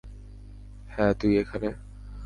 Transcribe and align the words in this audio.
হ্যাঁ 0.89 1.13
তুই 1.19 1.33
এখানে? 1.41 1.69